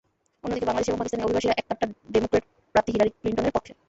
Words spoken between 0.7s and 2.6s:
এবং পাকিস্তানি অভিবাসীরা এককাট্টা ডেমোক্র্যাট